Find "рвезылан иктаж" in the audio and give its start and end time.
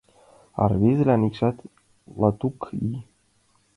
0.71-1.57